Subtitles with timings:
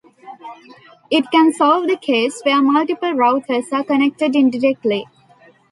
[1.11, 5.05] It can solve the case where multiple routers are connected indirectly.